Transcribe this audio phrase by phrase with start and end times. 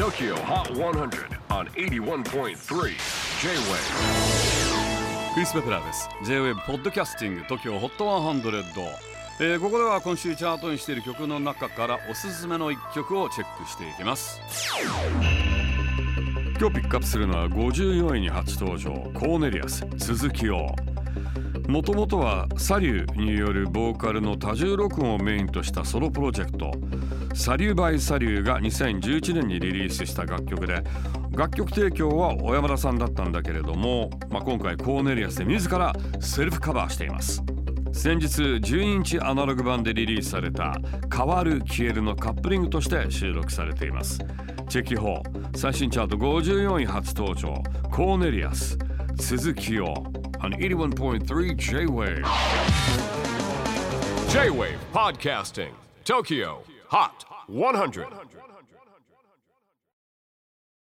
[0.00, 2.54] TOKYO HOT 100 on 81.3 J-WAVE
[5.34, 6.08] クリス・ベプラーです。
[6.24, 8.40] J-WAVE ポッドキャスティング TOKYO HOT 100、
[9.40, 14.40] えーここでは今週チャートにしている曲の中からおすすめの一曲をチェックしていきます。
[16.58, 20.74] 今日ピックアップするのは54位に初登場コーネリアス続きを
[21.70, 26.72] もともとはサリューによるボーカルの多重録音をメインとしたソロプロジェクト
[27.32, 30.82] サリューバイサリューが2011年にリリースした楽曲で
[31.30, 37.40] 楽曲提供は小山田さんだったんだけれども、まあ、今回コーネリアスで自らセルフカバーしています。
[37.92, 40.76] 先日12インチアナログ版でリリースされた
[41.14, 44.18] 「変わる消える」のカップリングとして収録されています。
[44.68, 48.76] チェキホー最新チャート54位初登場コーネリアス
[49.16, 49.94] 続きを
[50.42, 52.24] on 81.3 J-Wave.
[54.30, 55.72] J-WAVE PODCASTING
[56.04, 58.06] TOKYO HOT 100